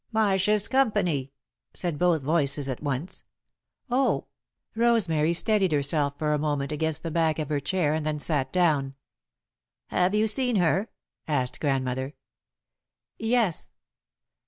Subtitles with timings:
[0.11, 1.31] "Marshs' company,"
[1.75, 3.21] said both voices at once.
[3.87, 4.25] "Oh!"
[4.73, 8.51] Rosemary steadied herself for a moment against the back of her chair and then sat
[8.51, 8.95] down.
[9.89, 10.89] "Have you seen her?"
[11.27, 12.15] asked Grandmother.
[13.19, 13.69] "Yes."